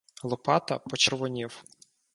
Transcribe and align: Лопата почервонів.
Лопата 0.23 0.79
почервонів. 0.79 1.63